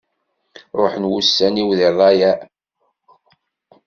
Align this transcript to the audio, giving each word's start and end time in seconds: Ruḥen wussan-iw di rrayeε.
Ruḥen 0.79 1.09
wussan-iw 1.09 1.69
di 1.79 1.87
rrayeε. 1.93 2.33